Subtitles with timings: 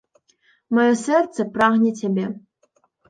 [0.77, 2.25] Маё сэрца прагне цябе.